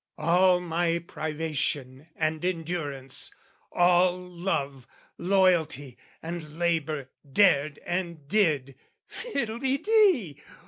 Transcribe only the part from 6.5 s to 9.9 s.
labour dared and did, Fiddle de